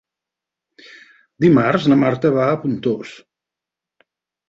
[1.45, 3.17] Dimarts na Marta va a Pontós.